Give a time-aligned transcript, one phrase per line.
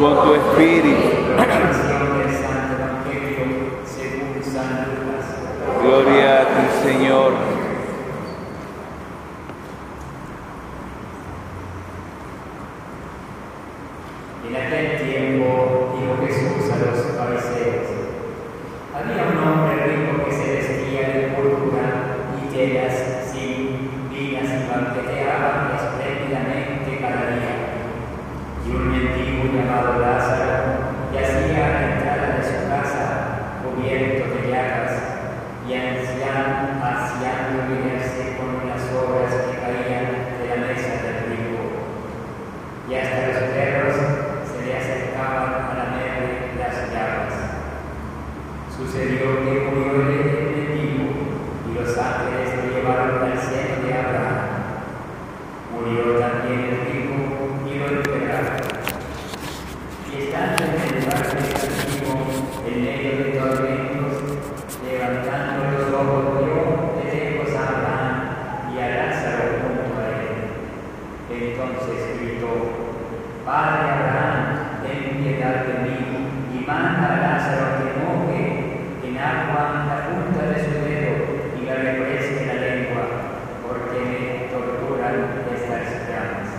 [0.00, 1.22] Con tu espíritu.
[5.82, 7.61] Gloria a ti, Señor.
[79.22, 81.12] Agua la punta de su dedo
[81.56, 83.02] y le refresque la lengua,
[83.62, 86.50] porque me torturan estas llamas.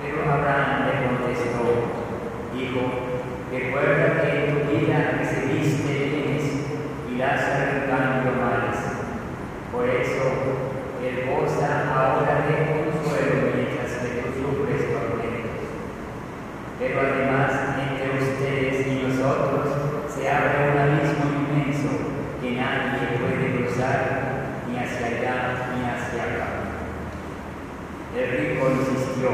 [0.00, 1.64] Pero Abraham le contestó,
[2.54, 2.82] Hijo,
[3.50, 6.44] recuerda que en tu vida recibiste bienes
[7.10, 8.78] y Lázaro en cambio males.
[9.72, 10.70] Por eso,
[11.30, 15.64] goza ahora de consuelo mientras que tú sufres tormentos.
[16.78, 17.49] Pero además,
[22.56, 23.98] nadie puede cruzar
[24.68, 25.36] ni hacia allá
[25.74, 26.48] ni hacia acá.
[28.16, 29.28] El rico insistió,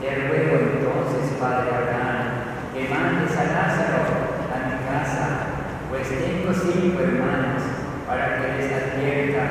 [0.00, 4.02] te ruego entonces, Padre Abraham, que mandes a Lázaro
[4.48, 5.24] a mi casa,
[5.90, 7.62] pues tengo cinco hermanos,
[8.06, 9.44] para que les advierta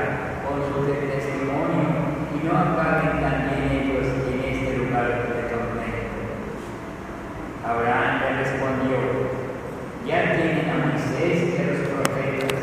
[0.46, 1.90] con su testimonio
[2.34, 6.22] y no acaben también ellos en este lugar de tormento.
[7.66, 8.98] Abraham le respondió,
[10.06, 12.60] ya tienen a Moisés y a los profetas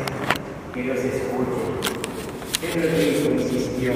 [0.81, 2.01] que los escuchen.
[2.59, 3.93] Pero el hijo insistió,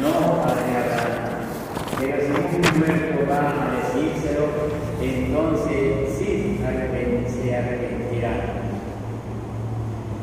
[0.00, 1.16] no, Padre Abraham,
[1.98, 4.44] pero si un muerto va a decírselo,
[5.00, 8.32] entonces sí se arrepentirá.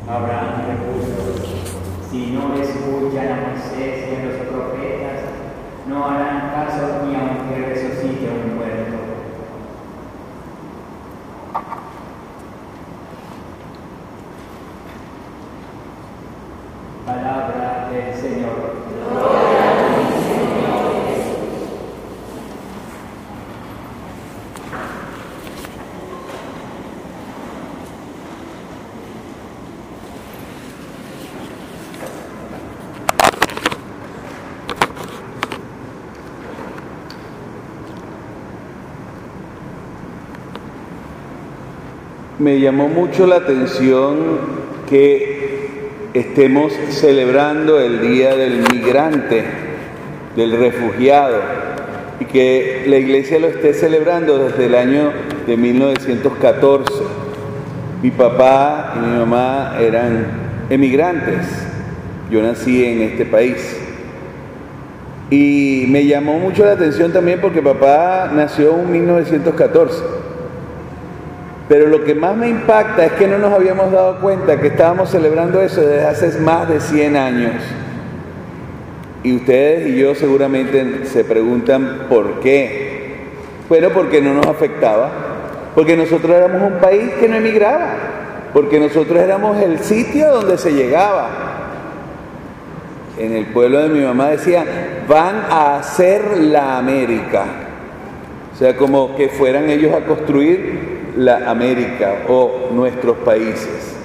[0.07, 1.19] Abraham repuso,
[2.11, 5.19] si no escuchan a Moisés y a los profetas,
[5.87, 8.73] no harán caso ni aunque resucite un muerto.
[17.05, 18.73] Palabra del Señor.
[42.39, 44.17] Me llamó mucho la atención
[44.89, 45.69] que
[46.15, 49.43] estemos celebrando el Día del Migrante,
[50.35, 51.37] del Refugiado,
[52.19, 55.11] y que la iglesia lo esté celebrando desde el año
[55.45, 56.91] de 1914.
[58.01, 60.25] Mi papá y mi mamá eran
[60.71, 61.45] emigrantes,
[62.31, 63.79] yo nací en este país.
[65.29, 70.22] Y me llamó mucho la atención también porque papá nació en 1914.
[71.69, 75.09] Pero lo que más me impacta es que no nos habíamos dado cuenta que estábamos
[75.09, 77.53] celebrando eso desde hace más de 100 años.
[79.23, 83.29] Y ustedes y yo seguramente se preguntan por qué.
[83.69, 85.09] Bueno, porque no nos afectaba.
[85.73, 87.95] Porque nosotros éramos un país que no emigraba.
[88.53, 91.29] Porque nosotros éramos el sitio donde se llegaba.
[93.17, 94.65] En el pueblo de mi mamá decía,
[95.07, 97.45] van a hacer la América.
[98.53, 103.95] O sea, como que fueran ellos a construir la América o nuestros países.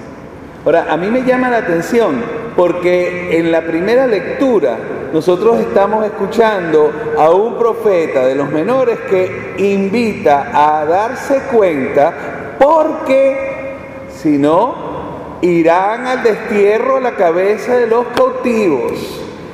[0.65, 2.23] Ahora, a mí me llama la atención
[2.57, 4.77] porque en la primera lectura
[5.13, 13.77] nosotros estamos escuchando a un profeta de los menores que invita a darse cuenta porque
[14.11, 18.93] si no, irán al destierro a la cabeza de los cautivos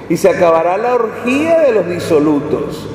[0.08, 2.88] y se acabará la orgía de los disolutos.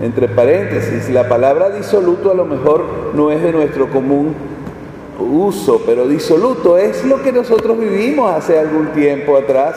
[0.00, 4.34] Entre paréntesis, la palabra disoluto a lo mejor no es de nuestro común
[5.18, 9.76] uso, pero disoluto es lo que nosotros vivimos hace algún tiempo atrás.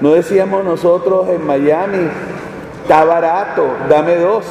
[0.00, 2.08] No decíamos nosotros en Miami,
[2.82, 4.44] está barato, dame dos.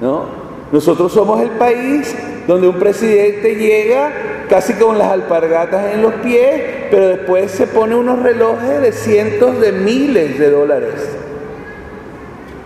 [0.00, 0.26] ¿No?
[0.70, 2.14] Nosotros somos el país
[2.46, 4.12] donde un presidente llega
[4.48, 9.58] casi con las alpargatas en los pies pero después se pone unos relojes de cientos
[9.62, 10.92] de miles de dólares,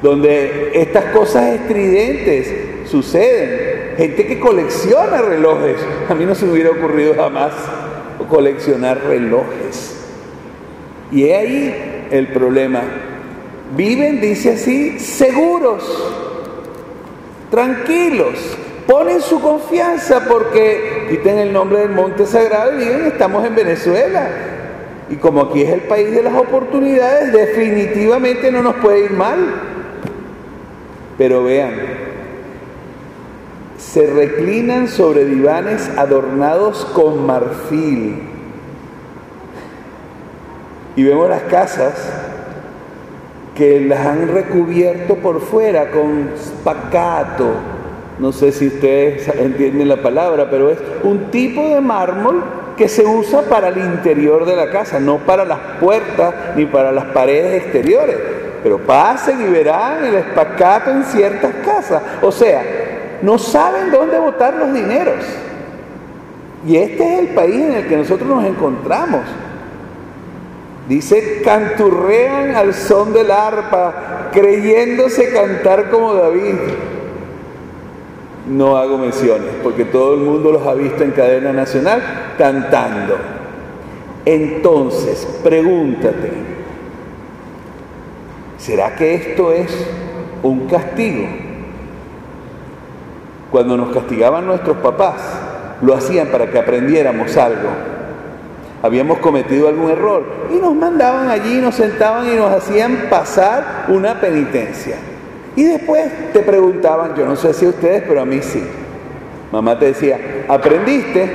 [0.02, 3.94] donde estas cosas estridentes suceden.
[3.96, 5.76] Gente que colecciona relojes.
[6.08, 7.52] A mí no se me hubiera ocurrido jamás
[8.28, 9.94] coleccionar relojes.
[11.12, 12.82] Y he ahí el problema.
[13.76, 15.82] Viven, dice así, seguros,
[17.50, 18.34] tranquilos,
[18.87, 24.28] ponen su confianza porque quiten el nombre del monte sagrado y digan, estamos en Venezuela.
[25.08, 29.75] Y como aquí es el país de las oportunidades, definitivamente no nos puede ir mal.
[31.18, 31.74] Pero vean,
[33.78, 38.22] se reclinan sobre divanes adornados con marfil.
[40.96, 41.94] Y vemos las casas
[43.54, 47.54] que las han recubierto por fuera con spacato.
[48.19, 52.42] No sé si ustedes entienden la palabra, pero es un tipo de mármol
[52.76, 56.92] que se usa para el interior de la casa, no para las puertas ni para
[56.92, 58.16] las paredes exteriores.
[58.66, 62.02] Pero pasen y verán el espacato en ciertas casas.
[62.20, 62.64] O sea,
[63.22, 65.24] no saben dónde botar los dineros.
[66.66, 69.20] Y este es el país en el que nosotros nos encontramos.
[70.88, 76.56] Dice, canturrean al son del arpa, creyéndose cantar como David.
[78.48, 82.02] No hago menciones, porque todo el mundo los ha visto en cadena nacional
[82.36, 83.16] cantando.
[84.24, 86.56] Entonces, pregúntate,
[88.66, 89.70] ¿será que esto es
[90.42, 91.26] un castigo?
[93.50, 95.14] Cuando nos castigaban nuestros papás,
[95.80, 97.70] lo hacían para que aprendiéramos algo
[98.82, 100.24] habíamos cometido algún error
[100.54, 104.96] y nos mandaban allí, nos sentaban y nos hacían pasar una penitencia.
[105.56, 108.62] Y después te preguntaban, yo no sé si ustedes, pero a mí sí.
[109.50, 111.30] Mamá te decía, ¿aprendiste?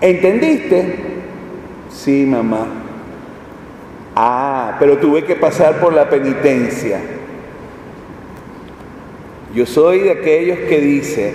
[0.00, 0.96] ¿Entendiste?
[1.90, 2.66] Sí, mamá.
[4.20, 6.98] Ah, pero tuve que pasar por la penitencia.
[9.54, 11.34] Yo soy de aquellos que dice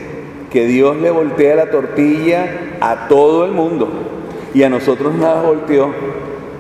[0.51, 2.45] que Dios le voltea la tortilla
[2.81, 3.89] a todo el mundo
[4.53, 5.94] y a nosotros nada volteó,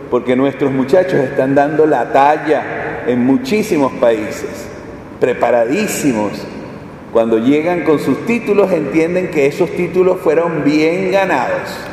[0.09, 4.65] porque nuestros muchachos están dando la talla en muchísimos países,
[5.19, 6.31] preparadísimos.
[7.11, 11.92] Cuando llegan con sus títulos entienden que esos títulos fueron bien ganados.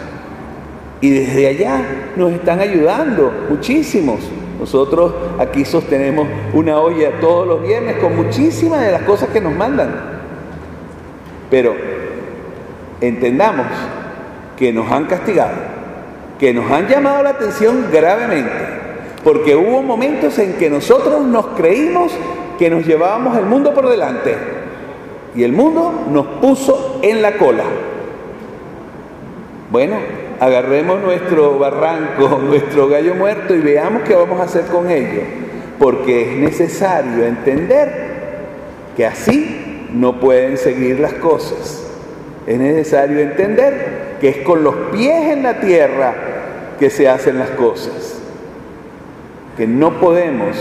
[1.00, 1.81] Y desde allá
[2.17, 4.21] nos están ayudando muchísimos.
[4.59, 9.54] Nosotros aquí sostenemos una olla todos los viernes con muchísimas de las cosas que nos
[9.54, 9.90] mandan.
[11.50, 11.75] Pero
[13.00, 13.66] entendamos
[14.59, 15.80] que nos han castigado
[16.40, 18.50] que nos han llamado la atención gravemente,
[19.23, 22.12] porque hubo momentos en que nosotros nos creímos
[22.59, 24.35] que nos llevábamos el mundo por delante
[25.35, 27.64] y el mundo nos puso en la cola.
[29.71, 29.97] Bueno,
[30.40, 35.23] agarremos nuestro barranco, nuestro gallo muerto y veamos qué vamos a hacer con ello,
[35.78, 38.11] porque es necesario entender
[38.97, 41.87] que así no pueden seguir las cosas.
[42.47, 46.14] Es necesario entender que es con los pies en la tierra
[46.78, 48.18] que se hacen las cosas.
[49.56, 50.56] Que no podemos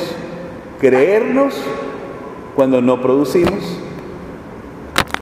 [0.79, 1.55] creernos
[2.55, 3.79] cuando no producimos